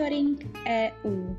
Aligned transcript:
Monitoring 0.00 0.56
EU. 0.66 1.36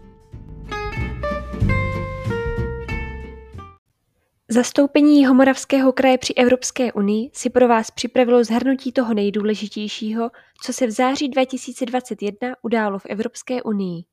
Zastoupení 4.49 5.19
Jihomoravského 5.19 5.91
kraje 5.93 6.17
při 6.17 6.33
Evropské 6.33 6.93
unii 6.93 7.29
si 7.33 7.49
pro 7.49 7.67
vás 7.67 7.91
připravilo 7.91 8.43
zhrnutí 8.43 8.91
toho 8.91 9.13
nejdůležitějšího, 9.13 10.31
co 10.63 10.73
se 10.73 10.87
v 10.87 10.91
září 10.91 11.29
2021 11.29 12.55
událo 12.61 12.99
v 12.99 13.05
Evropské 13.05 13.63
unii. 13.63 14.03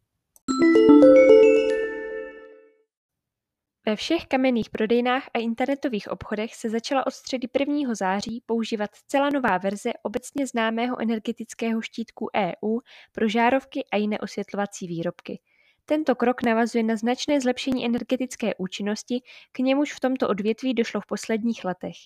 Ve 3.89 3.97
všech 3.97 4.27
kamenných 4.27 4.71
prodejnách 4.71 5.29
a 5.35 5.39
internetových 5.39 6.09
obchodech 6.09 6.55
se 6.55 6.71
začala 6.71 7.07
od 7.07 7.11
středy 7.11 7.49
1. 7.59 7.95
září 7.95 8.43
používat 8.47 8.95
zcela 8.95 9.31
nová 9.31 9.59
verze 9.59 9.93
obecně 10.03 10.47
známého 10.47 11.03
energetického 11.03 11.83
štítku 11.83 12.29
EU 12.37 12.79
pro 13.13 13.29
žárovky 13.29 13.85
a 13.93 13.97
jiné 13.97 14.19
osvětlovací 14.19 14.87
výrobky. 14.87 15.41
Tento 15.85 16.15
krok 16.15 16.43
navazuje 16.43 16.85
na 16.85 16.97
značné 16.97 17.41
zlepšení 17.41 17.87
energetické 17.87 18.55
účinnosti, 18.59 19.23
k 19.53 19.59
němuž 19.59 19.95
v 19.95 20.01
tomto 20.01 20.29
odvětví 20.29 20.75
došlo 20.75 21.01
v 21.01 21.07
posledních 21.07 21.65
letech. 21.65 21.97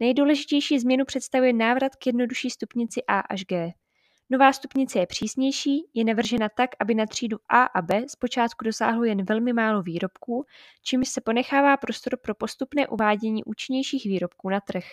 Nejdůležitější 0.00 0.78
změnu 0.78 1.04
představuje 1.04 1.52
návrat 1.52 1.96
k 1.96 2.06
jednodušší 2.06 2.50
stupnici 2.50 3.02
A 3.08 3.20
až 3.20 3.44
G. 3.44 3.72
Nová 4.30 4.52
stupnice 4.52 4.98
je 4.98 5.06
přísnější, 5.06 5.84
je 5.94 6.04
navržena 6.04 6.48
tak, 6.56 6.70
aby 6.80 6.94
na 6.94 7.06
třídu 7.06 7.38
A 7.48 7.62
a 7.62 7.82
B 7.82 8.04
zpočátku 8.08 8.64
dosáhlo 8.64 9.04
jen 9.04 9.24
velmi 9.24 9.52
málo 9.52 9.82
výrobků, 9.82 10.44
čímž 10.82 11.08
se 11.08 11.20
ponechává 11.20 11.76
prostor 11.76 12.16
pro 12.22 12.34
postupné 12.34 12.88
uvádění 12.88 13.44
účinnějších 13.44 14.04
výrobků 14.04 14.50
na 14.50 14.60
trh. 14.60 14.84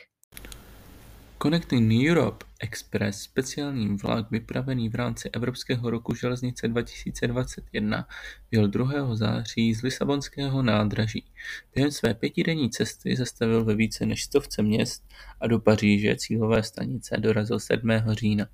Connecting 1.44 2.10
Europe 2.10 2.46
Express, 2.60 3.22
speciální 3.22 3.98
vlak 3.98 4.32
vypravený 4.32 4.90
v 4.90 4.96
rámci 4.96 5.30
Evropského 5.34 5.90
roku 5.90 6.16
železnice 6.16 6.68
2021, 6.68 8.08
byl 8.52 8.68
2. 8.68 9.16
září 9.16 9.74
z 9.74 9.82
Lisabonského 9.82 10.62
nádraží. 10.62 11.26
Během 11.76 11.92
své 11.92 12.14
pětidenní 12.14 12.70
cesty 12.70 13.16
zastavil 13.16 13.66
ve 13.66 13.76
více 13.76 14.06
než 14.06 14.24
stovce 14.24 14.62
měst 14.62 15.04
a 15.42 15.48
do 15.48 15.60
Paříže 15.60 16.16
cílové 16.16 16.64
stanice 16.64 17.18
dorazil 17.18 17.60
7. 17.60 17.90
října. 18.12 18.48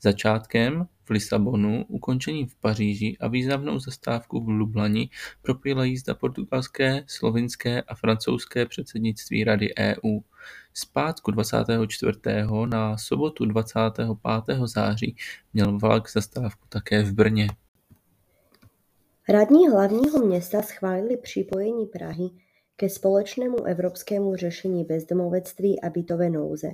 Začátkem 0.00 0.86
v 1.04 1.10
Lisabonu, 1.10 1.84
ukončením 1.88 2.46
v 2.46 2.56
Paříži 2.56 3.16
a 3.20 3.28
významnou 3.28 3.78
zastávku 3.78 4.40
v 4.40 4.48
Lublani 4.48 5.10
propojila 5.42 5.84
jízda 5.84 6.14
portugalské, 6.14 7.04
slovinské 7.06 7.82
a 7.82 7.94
francouzské 7.94 8.66
předsednictví 8.66 9.44
Rady 9.44 9.74
EU. 9.78 10.20
Z 10.74 10.84
pátku 10.84 11.30
24. 11.30 12.18
na 12.66 12.98
sobotu 12.98 13.44
25. 13.44 14.08
září 14.64 15.16
měl 15.54 15.78
vlak 15.78 16.10
zastávku 16.10 16.66
také 16.68 17.02
v 17.02 17.12
Brně. 17.12 17.48
Radní 19.28 19.68
hlavního 19.68 20.26
města 20.26 20.62
schválili 20.62 21.16
připojení 21.16 21.86
Prahy 21.86 22.30
ke 22.76 22.88
společnému 22.88 23.64
evropskému 23.64 24.36
řešení 24.36 24.84
bezdomovectví 24.84 25.82
a 25.82 25.90
bytové 25.90 26.30
nouze. 26.30 26.68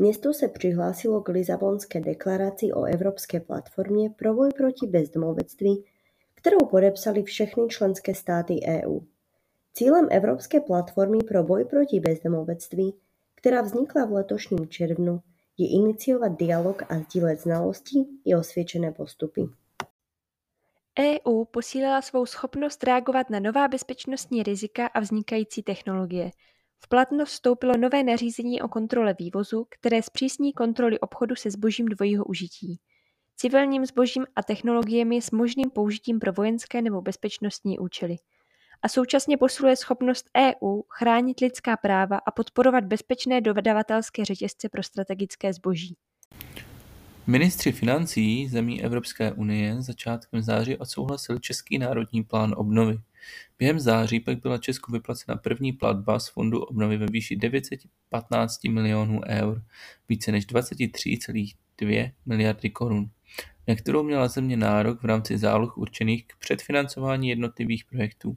Město 0.00 0.34
se 0.34 0.48
přihlásilo 0.48 1.22
k 1.22 1.28
Lisabonské 1.28 2.00
deklaraci 2.00 2.72
o 2.72 2.84
Evropské 2.84 3.40
platformě 3.40 4.10
pro 4.10 4.34
boj 4.34 4.50
proti 4.56 4.86
bezdomovectví, 4.86 5.84
kterou 6.34 6.66
podepsali 6.70 7.22
všechny 7.22 7.68
členské 7.68 8.14
státy 8.14 8.60
EU. 8.68 9.00
Cílem 9.74 10.08
Evropské 10.10 10.60
platformy 10.60 11.18
pro 11.28 11.42
boj 11.42 11.64
proti 11.64 12.00
bezdomovectví, 12.00 12.94
která 13.34 13.60
vznikla 13.60 14.04
v 14.04 14.12
letošním 14.12 14.68
červnu, 14.68 15.20
je 15.58 15.68
iniciovat 15.70 16.38
dialog 16.38 16.82
a 16.88 16.98
sdílet 16.98 17.40
znalosti 17.40 18.06
i 18.24 18.34
osvědčené 18.34 18.92
postupy. 18.92 19.48
EU 21.00 21.44
posílila 21.44 22.02
svou 22.02 22.26
schopnost 22.26 22.84
reagovat 22.84 23.30
na 23.30 23.40
nová 23.40 23.68
bezpečnostní 23.68 24.42
rizika 24.42 24.86
a 24.86 25.00
vznikající 25.00 25.62
technologie– 25.62 26.30
v 26.80 26.88
platnost 26.88 27.30
vstoupilo 27.30 27.76
nové 27.76 28.02
nařízení 28.02 28.62
o 28.62 28.68
kontrole 28.68 29.14
vývozu, 29.18 29.66
které 29.70 30.02
zpřísní 30.02 30.52
kontroly 30.52 31.00
obchodu 31.00 31.36
se 31.36 31.50
zbožím 31.50 31.86
dvojího 31.86 32.24
užití, 32.24 32.80
civilním 33.36 33.86
zbožím 33.86 34.26
a 34.36 34.42
technologiemi 34.42 35.22
s 35.22 35.30
možným 35.30 35.70
použitím 35.70 36.18
pro 36.18 36.32
vojenské 36.32 36.82
nebo 36.82 37.02
bezpečnostní 37.02 37.78
účely 37.78 38.16
a 38.82 38.88
současně 38.88 39.36
posiluje 39.36 39.76
schopnost 39.76 40.30
EU 40.36 40.82
chránit 40.88 41.40
lidská 41.40 41.76
práva 41.76 42.18
a 42.26 42.30
podporovat 42.30 42.84
bezpečné 42.84 43.40
dodavatelské 43.40 44.24
řetězce 44.24 44.68
pro 44.68 44.82
strategické 44.82 45.52
zboží. 45.52 45.96
Ministři 47.26 47.72
financí 47.72 48.48
zemí 48.48 48.84
Evropské 48.84 49.32
unie 49.32 49.82
začátkem 49.82 50.42
září 50.42 50.76
odsouhlasili 50.76 51.40
Český 51.40 51.78
národní 51.78 52.24
plán 52.24 52.54
obnovy. 52.56 52.98
Během 53.58 53.80
září 53.80 54.20
pak 54.20 54.40
byla 54.40 54.58
Česku 54.58 54.92
vyplacena 54.92 55.36
první 55.36 55.72
platba 55.72 56.18
z 56.18 56.28
Fondu 56.28 56.60
obnovy 56.60 56.96
ve 56.96 57.06
výši 57.06 57.36
915 57.36 58.64
milionů 58.64 59.20
eur, 59.26 59.62
více 60.08 60.32
než 60.32 60.46
23,2 60.46 62.12
miliardy 62.26 62.70
korun, 62.70 63.10
na 63.68 63.74
kterou 63.74 64.02
měla 64.02 64.28
země 64.28 64.56
nárok 64.56 65.02
v 65.02 65.06
rámci 65.06 65.38
záloh 65.38 65.78
určených 65.78 66.26
k 66.26 66.36
předfinancování 66.38 67.28
jednotlivých 67.28 67.84
projektů. 67.84 68.36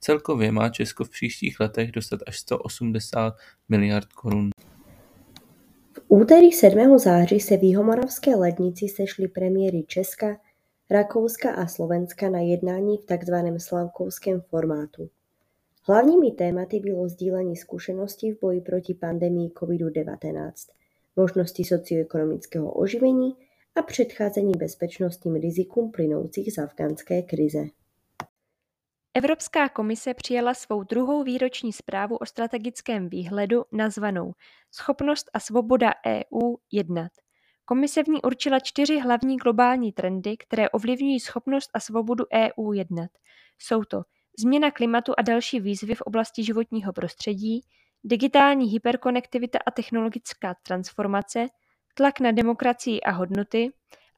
Celkově 0.00 0.52
má 0.52 0.68
Česko 0.68 1.04
v 1.04 1.10
příštích 1.10 1.60
letech 1.60 1.92
dostat 1.92 2.20
až 2.26 2.38
180 2.38 3.34
miliard 3.68 4.12
korun. 4.12 4.50
V 5.92 6.00
úterý 6.08 6.52
7. 6.52 6.98
září 6.98 7.40
se 7.40 7.56
v 7.56 7.62
Jihomoravské 7.62 8.36
lednici 8.36 8.88
sešli 8.88 9.28
premiéry 9.28 9.84
Česka, 9.86 10.36
Rakouska 10.92 11.54
a 11.54 11.66
Slovenska 11.66 12.30
na 12.30 12.38
jednání 12.38 12.98
v 12.98 13.04
tzv. 13.06 13.34
slavkovském 13.58 14.40
formátu. 14.40 15.10
Hlavními 15.82 16.30
tématy 16.30 16.80
bylo 16.80 17.08
sdílení 17.08 17.56
zkušeností 17.56 18.32
v 18.32 18.40
boji 18.40 18.60
proti 18.60 18.94
pandemii 18.94 19.48
COVID-19, 19.48 20.52
možnosti 21.16 21.64
socioekonomického 21.64 22.72
oživení 22.72 23.36
a 23.74 23.82
předcházení 23.82 24.52
bezpečnostním 24.58 25.34
rizikům 25.34 25.90
plynoucích 25.90 26.52
z 26.52 26.58
afgánské 26.58 27.22
krize. 27.22 27.64
Evropská 29.14 29.68
komise 29.68 30.14
přijala 30.14 30.54
svou 30.54 30.82
druhou 30.82 31.22
výroční 31.22 31.72
zprávu 31.72 32.16
o 32.16 32.26
strategickém 32.26 33.08
výhledu 33.08 33.64
nazvanou 33.72 34.32
Schopnost 34.70 35.30
a 35.34 35.40
svoboda 35.40 35.90
EU 36.06 36.56
jednat. 36.72 37.12
Komise 37.64 38.02
v 38.02 38.08
ní 38.08 38.22
určila 38.22 38.60
čtyři 38.60 38.98
hlavní 38.98 39.36
globální 39.36 39.92
trendy, 39.92 40.36
které 40.36 40.70
ovlivňují 40.70 41.20
schopnost 41.20 41.70
a 41.74 41.80
svobodu 41.80 42.24
EU 42.32 42.72
jednat. 42.72 43.10
Jsou 43.58 43.84
to 43.84 44.02
změna 44.38 44.70
klimatu 44.70 45.12
a 45.18 45.22
další 45.22 45.60
výzvy 45.60 45.94
v 45.94 46.00
oblasti 46.00 46.44
životního 46.44 46.92
prostředí, 46.92 47.60
digitální 48.04 48.66
hyperkonektivita 48.66 49.58
a 49.66 49.70
technologická 49.70 50.54
transformace, 50.62 51.46
tlak 51.94 52.20
na 52.20 52.32
demokracii 52.32 53.00
a 53.00 53.10
hodnoty 53.10 53.72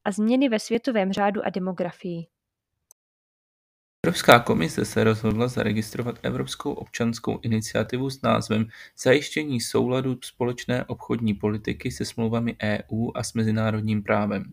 a 0.05 0.13
změny 0.13 0.49
ve 0.49 0.59
světovém 0.59 1.13
řádu 1.13 1.47
a 1.47 1.51
demografii. 1.51 2.27
Evropská 4.05 4.39
komise 4.39 4.85
se 4.85 5.05
rozhodla 5.05 5.49
zaregistrovat 5.49 6.19
Evropskou 6.23 6.73
občanskou 6.73 7.39
iniciativu 7.43 8.11
s 8.11 8.23
názvem 8.23 8.67
Zajištění 8.99 9.61
souladu 9.61 10.19
společné 10.25 10.85
obchodní 10.85 11.35
politiky 11.35 11.91
se 11.91 12.05
smlouvami 12.05 12.57
EU 12.63 13.11
a 13.15 13.23
s 13.23 13.35
mezinárodním 13.35 14.03
právem. 14.03 14.45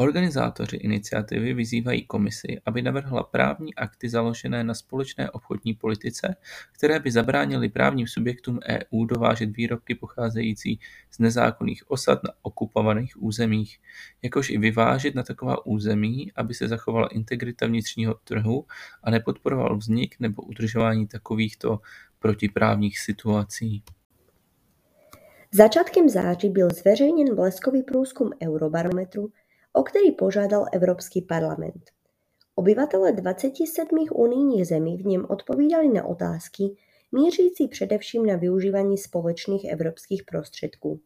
Organizátoři 0.00 0.76
iniciativy 0.76 1.54
vyzývají 1.54 2.06
Komisi, 2.06 2.60
aby 2.66 2.82
navrhla 2.82 3.22
právní 3.22 3.74
akty 3.74 4.08
založené 4.08 4.64
na 4.64 4.74
společné 4.74 5.30
obchodní 5.30 5.74
politice, 5.74 6.36
které 6.72 7.00
by 7.00 7.10
zabránily 7.10 7.68
právním 7.68 8.06
subjektům 8.06 8.60
EU 8.68 9.04
dovážet 9.04 9.56
výrobky 9.56 9.94
pocházející 9.94 10.80
z 11.10 11.18
nezákonných 11.18 11.90
osad 11.90 12.24
na 12.24 12.30
okupovaných 12.42 13.22
územích, 13.22 13.78
jakož 14.22 14.50
i 14.50 14.58
vyvážet 14.58 15.14
na 15.14 15.22
taková 15.22 15.66
území, 15.66 16.32
aby 16.36 16.54
se 16.54 16.68
zachovala 16.68 17.08
integrita 17.08 17.66
vnitřního 17.66 18.14
trhu 18.14 18.66
a 19.02 19.10
nepodporoval 19.10 19.76
vznik 19.76 20.16
nebo 20.20 20.42
udržování 20.42 21.06
takovýchto 21.06 21.80
protiprávních 22.18 22.98
situací. 22.98 23.82
Začátkem 25.52 26.08
září 26.08 26.50
byl 26.50 26.68
zveřejněn 26.70 27.34
bleskový 27.34 27.82
průzkum 27.82 28.30
Eurobarometru, 28.42 29.32
o 29.72 29.82
který 29.82 30.12
požádal 30.12 30.66
Evropský 30.72 31.22
parlament. 31.22 31.90
Obyvatele 32.54 33.12
27 33.12 34.06
unijních 34.14 34.66
zemí 34.66 34.96
v 34.96 35.06
něm 35.06 35.26
odpovídali 35.28 35.88
na 35.88 36.04
otázky 36.04 36.76
mířící 37.12 37.68
především 37.68 38.26
na 38.26 38.36
využívání 38.36 38.98
společných 38.98 39.64
evropských 39.64 40.24
prostředků. 40.24 41.00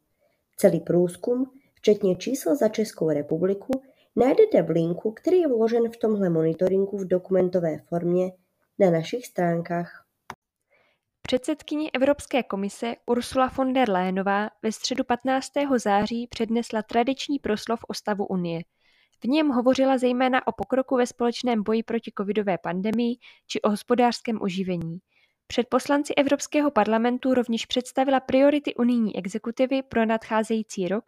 Celý 0.57 0.81
průzkum, 0.81 1.51
včetně 1.75 2.17
čísel 2.17 2.57
za 2.57 2.69
Českou 2.69 3.11
republiku, 3.11 3.83
najdete 4.17 4.63
v 4.63 4.71
linku, 4.71 5.11
který 5.11 5.39
je 5.39 5.49
vložen 5.49 5.91
v 5.91 5.97
tomhle 5.97 6.29
monitoringu 6.31 6.99
v 6.99 7.09
dokumentové 7.09 7.79
formě 7.79 8.33
na 8.79 8.91
našich 8.91 9.27
stránkách. 9.27 10.04
Předsedkyně 11.27 11.91
Evropské 11.91 12.43
komise 12.43 12.95
Ursula 13.07 13.51
von 13.57 13.73
der 13.73 13.91
Leyenová 13.91 14.51
ve 14.63 14.73
středu 14.73 15.05
15. 15.05 15.53
září 15.77 16.27
přednesla 16.27 16.83
tradiční 16.83 17.39
proslov 17.39 17.81
o 17.89 17.95
stavu 17.95 18.27
Unie. 18.27 18.61
V 19.25 19.29
něm 19.29 19.49
hovořila 19.49 19.99
zejména 19.99 20.47
o 20.47 20.53
pokroku 20.53 20.97
ve 20.97 21.07
společném 21.07 21.63
boji 21.63 21.83
proti 21.83 22.13
covidové 22.19 22.59
pandemii 22.59 23.17
či 23.47 23.63
o 23.63 23.71
hospodářském 23.71 24.43
oživení. 24.43 24.99
Před 25.47 25.67
poslanci 25.69 26.15
Evropského 26.15 26.71
parlamentu 26.71 27.35
rovněž 27.35 27.67
představila 27.67 28.21
priority 28.21 28.75
unijní 28.75 29.17
exekutivy 29.17 29.83
pro 29.83 30.07
nadcházející 30.07 30.89
rok, 30.89 31.05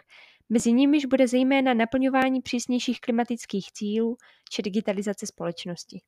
mezi 0.49 0.73
nimiž 0.73 1.07
bude 1.07 1.29
zejména 1.29 1.75
naplňování 1.75 2.43
přísnějších 2.43 3.01
klimatických 3.01 3.73
cílů 3.73 4.17
či 4.51 4.63
digitalizace 4.63 5.27
společnosti. 5.27 6.01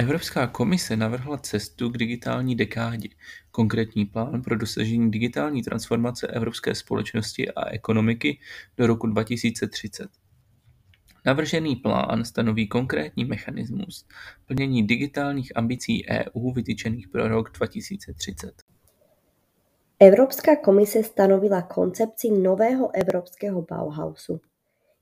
Evropská 0.00 0.46
komise 0.46 0.96
navrhla 0.96 1.38
cestu 1.38 1.90
k 1.90 1.98
digitální 1.98 2.56
dekádě, 2.56 3.08
konkrétní 3.50 4.06
plán 4.06 4.42
pro 4.42 4.56
dosažení 4.56 5.10
digitální 5.10 5.62
transformace 5.62 6.26
evropské 6.26 6.74
společnosti 6.74 7.50
a 7.50 7.68
ekonomiky 7.68 8.38
do 8.76 8.86
roku 8.86 9.06
2030. 9.06 10.08
Navržený 11.26 11.76
plán 11.76 12.24
stanoví 12.24 12.68
konkrétní 12.68 13.24
mechanismus 13.24 14.06
plnění 14.46 14.86
digitálních 14.86 15.56
ambicí 15.56 16.06
EU 16.10 16.52
vytyčených 16.52 17.08
pro 17.08 17.28
rok 17.28 17.50
2030. 17.58 18.52
Evropská 19.98 20.56
komise 20.56 21.02
stanovila 21.02 21.62
koncepci 21.62 22.30
nového 22.30 22.90
evropského 22.94 23.62
Bauhausu. 23.62 24.40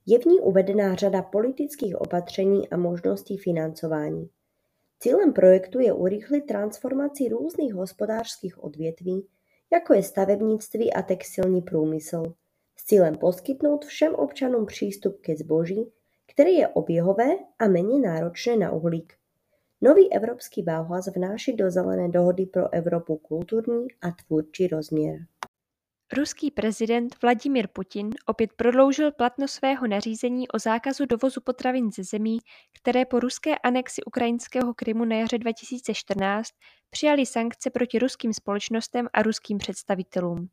Je 0.07 0.19
v 0.19 0.25
ní 0.25 0.41
uvedená 0.41 0.95
řada 0.95 1.23
politických 1.23 2.01
opatření 2.01 2.69
a 2.69 2.77
možností 2.77 3.37
financování. 3.37 4.29
Cílem 5.01 5.33
projektu 5.33 5.81
je 5.81 5.93
urychlit 5.93 6.41
transformaci 6.41 7.29
různých 7.29 7.75
hospodářských 7.75 8.65
odvětví, 8.65 9.27
jako 9.73 9.95
je 9.95 10.03
stavebnictví 10.03 10.93
a 10.93 11.03
textilní 11.03 11.63
průmysl, 11.63 12.23
s 12.77 12.85
cílem 12.85 13.15
poskytnout 13.15 13.85
všem 13.85 14.15
občanům 14.15 14.67
přístup 14.67 15.21
ke 15.21 15.37
zboží, 15.37 15.93
které 16.33 16.51
je 16.51 16.69
oběhové 16.69 17.29
a 17.59 17.69
méně 17.69 18.01
náročné 18.01 18.57
na 18.57 18.73
uhlík. 18.73 19.13
Nový 19.81 20.13
evropský 20.13 20.63
Bauhaus 20.63 21.09
vnáší 21.17 21.57
do 21.57 21.71
Zelené 21.71 22.09
dohody 22.09 22.47
pro 22.47 22.75
Evropu 22.75 23.17
kulturní 23.17 23.87
a 24.03 24.11
tvůrčí 24.11 24.67
rozměr. 24.67 25.19
Ruský 26.17 26.51
prezident 26.51 27.23
Vladimir 27.23 27.69
Putin 27.69 28.11
opět 28.27 28.53
prodloužil 28.53 29.13
platnost 29.13 29.53
svého 29.53 29.87
nařízení 29.87 30.49
o 30.49 30.59
zákazu 30.59 31.07
dovozu 31.07 31.41
potravin 31.41 31.91
ze 31.93 32.05
zemí, 32.05 32.39
které 32.81 33.05
po 33.05 33.21
ruské 33.21 33.59
anexi 33.59 34.03
ukrajinského 34.05 34.75
Krymu 34.75 35.05
na 35.05 35.17
jaře 35.17 35.39
2014 35.39 36.51
přijali 36.91 37.27
sankce 37.27 37.71
proti 37.71 37.99
ruským 37.99 38.33
společnostem 38.33 39.09
a 39.13 39.23
ruským 39.23 39.59
představitelům. 39.59 40.49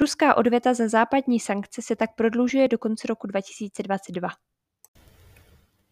Ruská 0.00 0.36
odveta 0.36 0.74
za 0.74 0.88
západní 0.88 1.40
sankce 1.40 1.82
se 1.82 1.96
tak 1.96 2.14
prodlužuje 2.14 2.68
do 2.68 2.78
konce 2.78 3.06
roku 3.06 3.26
2022. 3.26 4.28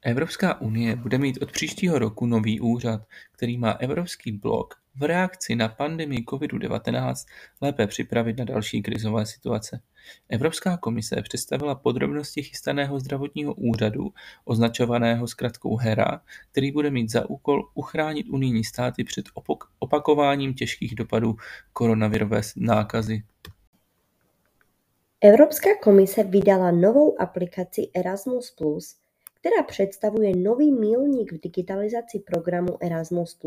Evropská 0.03 0.61
unie 0.61 0.97
bude 0.97 1.19
mít 1.19 1.43
od 1.43 1.53
příštího 1.53 1.99
roku 1.99 2.27
nový 2.27 2.61
úřad, 2.61 3.03
který 3.33 3.59
má 3.59 3.71
Evropský 3.71 4.33
blok 4.33 4.75
v 4.97 5.03
reakci 5.03 5.55
na 5.55 5.69
pandemii 5.69 6.25
covidu-19 6.25 7.15
lépe 7.61 7.87
připravit 7.87 8.39
na 8.39 8.45
další 8.45 8.83
krizové 8.83 9.27
situace. 9.27 9.81
Evropská 10.29 10.77
komise 10.77 11.23
představila 11.23 11.75
podrobnosti 11.75 12.43
chystaného 12.43 13.01
zdravotního 13.01 13.55
úřadu, 13.55 14.13
označovaného 14.45 15.29
zkratkou 15.29 15.77
HERA, 15.77 16.21
který 16.53 16.73
bude 16.73 16.91
mít 16.91 17.11
za 17.11 17.31
úkol 17.31 17.71
uchránit 17.75 18.29
unijní 18.29 18.65
státy 18.65 19.05
před 19.05 19.27
opakováním 19.79 20.55
těžkých 20.55 20.95
dopadů 20.95 21.37
koronavirové 21.73 22.41
nákazy. 22.57 23.23
Evropská 25.21 25.71
komise 25.83 26.25
vydala 26.25 26.71
novou 26.71 27.21
aplikaci 27.21 27.91
Erasmus+, 27.95 28.57
která 29.41 29.63
představuje 29.63 30.37
nový 30.37 30.73
milník 30.73 31.33
v 31.33 31.41
digitalizaci 31.41 32.19
programu 32.19 32.77
Erasmus+. 32.81 33.39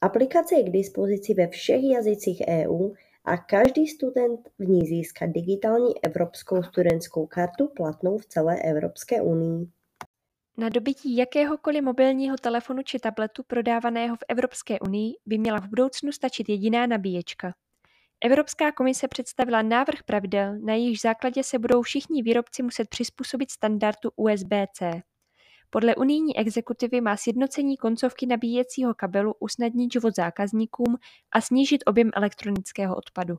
Aplikace 0.00 0.54
je 0.54 0.62
k 0.62 0.70
dispozici 0.70 1.34
ve 1.34 1.48
všech 1.48 1.82
jazycích 1.82 2.42
EU 2.48 2.90
a 3.24 3.36
každý 3.36 3.86
student 3.86 4.40
v 4.58 4.68
ní 4.68 4.86
získá 4.86 5.26
digitální 5.26 6.04
evropskou 6.04 6.62
studentskou 6.62 7.26
kartu 7.26 7.68
platnou 7.76 8.18
v 8.18 8.26
celé 8.26 8.62
Evropské 8.62 9.22
unii. 9.22 9.68
Na 10.58 10.68
dobytí 10.68 11.16
jakéhokoliv 11.16 11.82
mobilního 11.82 12.36
telefonu 12.36 12.82
či 12.82 12.98
tabletu 12.98 13.42
prodávaného 13.42 14.16
v 14.16 14.24
Evropské 14.28 14.80
unii 14.80 15.12
by 15.26 15.38
měla 15.38 15.60
v 15.60 15.68
budoucnu 15.68 16.12
stačit 16.12 16.48
jediná 16.48 16.86
nabíječka. 16.86 17.54
Evropská 18.20 18.72
komise 18.72 19.08
představila 19.08 19.62
návrh 19.62 20.02
pravidel, 20.02 20.58
na 20.64 20.74
jejichž 20.74 21.00
základě 21.00 21.42
se 21.44 21.58
budou 21.58 21.82
všichni 21.82 22.22
výrobci 22.22 22.62
muset 22.62 22.88
přizpůsobit 22.88 23.50
standardu 23.50 24.10
USB-C. 24.16 25.02
Podle 25.70 25.94
unijní 25.94 26.38
exekutivy 26.38 27.00
má 27.00 27.16
sjednocení 27.16 27.76
koncovky 27.76 28.26
nabíjecího 28.26 28.94
kabelu 28.94 29.34
usnadnit 29.40 29.92
život 29.92 30.16
zákazníkům 30.16 30.96
a 31.32 31.40
snížit 31.40 31.82
objem 31.86 32.10
elektronického 32.14 32.96
odpadu. 32.96 33.36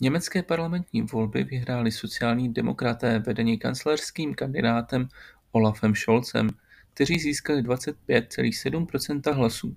Německé 0.00 0.42
parlamentní 0.42 1.02
volby 1.02 1.44
vyhráli 1.44 1.92
sociální 1.92 2.52
demokraté 2.52 3.18
vedení 3.18 3.58
kancléřským 3.58 4.34
kandidátem 4.34 5.08
Olafem 5.52 5.94
Scholzem, 5.94 6.50
kteří 6.94 7.18
získali 7.18 7.62
25,7% 7.62 9.32
hlasů. 9.32 9.76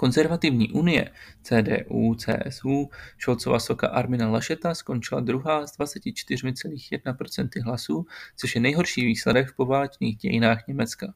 Konzervativní 0.00 0.72
unie 0.72 1.10
CDU-CSU 1.42 2.88
Scholzova 3.18 3.60
soka 3.60 3.86
Armina 3.86 4.30
Lascheta 4.30 4.74
skončila 4.74 5.20
druhá 5.20 5.66
s 5.66 5.78
24,1% 5.78 7.64
hlasů, 7.64 8.06
což 8.36 8.54
je 8.54 8.60
nejhorší 8.60 9.06
výsledek 9.06 9.48
v 9.48 9.56
poválečných 9.56 10.16
dějinách 10.16 10.68
Německa. 10.68 11.14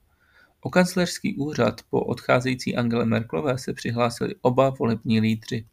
O 0.60 0.70
kancléřský 0.70 1.36
úřad 1.36 1.74
po 1.90 2.04
odcházející 2.04 2.76
Angele 2.76 3.04
Merkelové 3.04 3.58
se 3.58 3.72
přihlásili 3.72 4.34
oba 4.40 4.70
volební 4.70 5.20
lídři. 5.20 5.66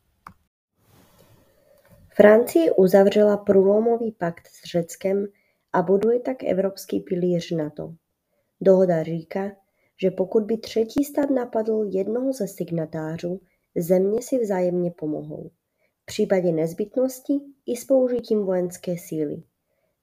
Francie 2.16 2.72
uzavřela 2.72 3.38
průlomový 3.38 4.12
pakt 4.12 4.48
s 4.48 4.64
Řeckem 4.72 5.26
a 5.74 5.82
buduje 5.82 6.20
tak 6.20 6.44
evropský 6.44 7.00
pilíř 7.00 7.52
NATO. 7.52 7.94
Dohoda 8.62 9.04
říká, 9.04 9.52
že 10.02 10.12
pokud 10.12 10.44
by 10.44 10.58
třetí 10.58 11.04
stát 11.04 11.30
napadl 11.30 11.90
jednoho 11.90 12.34
ze 12.34 12.48
signatářů, 12.48 13.42
země 13.76 14.22
si 14.22 14.38
vzájemně 14.38 14.92
pomohou. 14.92 15.50
V 16.02 16.06
případě 16.06 16.52
nezbytnosti 16.52 17.40
i 17.66 17.76
s 17.76 17.86
použitím 17.86 18.44
vojenské 18.44 18.98
síly. 18.98 19.44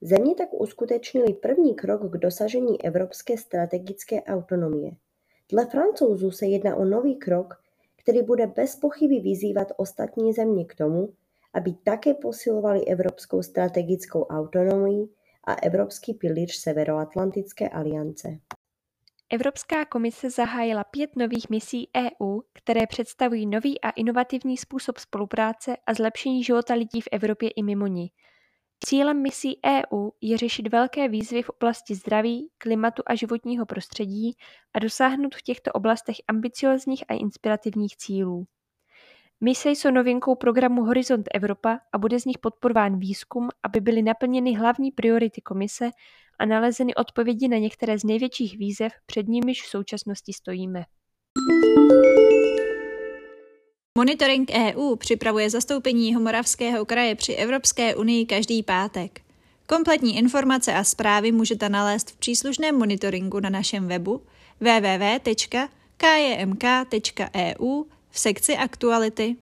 Země 0.00 0.34
tak 0.34 0.48
uskutečnili 0.52 1.34
první 1.34 1.74
krok 1.74 2.12
k 2.12 2.18
dosažení 2.18 2.84
evropské 2.84 3.38
strategické 3.38 4.22
autonomie. 4.22 4.90
Dle 5.52 5.66
francouzů 5.66 6.30
se 6.30 6.46
jedná 6.46 6.76
o 6.76 6.84
nový 6.84 7.16
krok, 7.16 7.54
který 8.02 8.22
bude 8.22 8.46
bez 8.46 8.76
pochyby 8.76 9.20
vyzývat 9.20 9.68
ostatní 9.76 10.32
země 10.32 10.64
k 10.64 10.74
tomu, 10.74 11.08
aby 11.54 11.72
také 11.84 12.14
posilovali 12.14 12.84
evropskou 12.86 13.42
strategickou 13.42 14.22
autonomii 14.22 15.08
a 15.44 15.54
evropský 15.54 16.14
pilíř 16.14 16.56
Severoatlantické 16.56 17.68
aliance. 17.68 18.38
Evropská 19.30 19.84
komise 19.84 20.30
zahájila 20.30 20.84
pět 20.84 21.16
nových 21.16 21.50
misí 21.50 21.90
EU, 21.96 22.40
které 22.52 22.86
představují 22.86 23.46
nový 23.46 23.80
a 23.80 23.90
inovativní 23.90 24.56
způsob 24.56 24.98
spolupráce 24.98 25.76
a 25.86 25.94
zlepšení 25.94 26.44
života 26.44 26.74
lidí 26.74 27.00
v 27.00 27.08
Evropě 27.12 27.50
i 27.50 27.62
mimo 27.62 27.86
ní. 27.86 28.10
Cílem 28.84 29.22
misí 29.22 29.60
EU 29.66 30.10
je 30.20 30.38
řešit 30.38 30.68
velké 30.68 31.08
výzvy 31.08 31.42
v 31.42 31.48
oblasti 31.48 31.94
zdraví, 31.94 32.50
klimatu 32.58 33.02
a 33.06 33.14
životního 33.14 33.66
prostředí 33.66 34.36
a 34.74 34.78
dosáhnout 34.78 35.34
v 35.34 35.42
těchto 35.42 35.72
oblastech 35.72 36.16
ambiciozních 36.28 37.04
a 37.08 37.14
inspirativních 37.14 37.96
cílů. 37.96 38.46
Mise 39.40 39.70
jsou 39.70 39.90
novinkou 39.90 40.34
programu 40.34 40.84
Horizont 40.84 41.28
Evropa 41.34 41.78
a 41.92 41.98
bude 41.98 42.20
z 42.20 42.24
nich 42.24 42.38
podporován 42.38 42.98
výzkum, 42.98 43.48
aby 43.62 43.80
byly 43.80 44.02
naplněny 44.02 44.54
hlavní 44.54 44.90
priority 44.90 45.40
komise 45.40 45.90
a 46.38 46.46
nalezeny 46.46 46.94
odpovědi 46.94 47.48
na 47.48 47.56
některé 47.56 47.98
z 47.98 48.04
největších 48.04 48.58
výzev, 48.58 48.92
před 49.06 49.28
nimiž 49.28 49.62
v 49.62 49.66
současnosti 49.66 50.32
stojíme. 50.32 50.84
Monitoring 53.98 54.50
EU 54.50 54.96
připravuje 54.96 55.50
zastoupení 55.50 56.06
Jihomoravského 56.06 56.84
kraje 56.84 57.14
při 57.14 57.32
Evropské 57.32 57.94
unii 57.94 58.26
každý 58.26 58.62
pátek. 58.62 59.20
Kompletní 59.66 60.16
informace 60.16 60.74
a 60.74 60.84
zprávy 60.84 61.32
můžete 61.32 61.68
nalézt 61.68 62.10
v 62.10 62.16
příslušném 62.16 62.78
monitoringu 62.78 63.40
na 63.40 63.50
našem 63.50 63.88
webu 63.88 64.22
www.kjmk.eu 64.60 65.58
v 68.10 68.18
sekci 68.18 68.56
Aktuality. 68.56 69.36